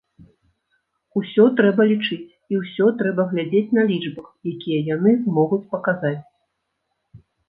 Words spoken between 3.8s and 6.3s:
лічбах, якія яны змогуць паказаць.